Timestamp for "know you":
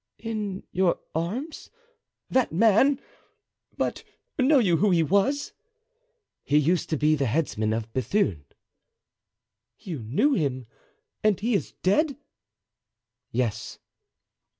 4.39-4.77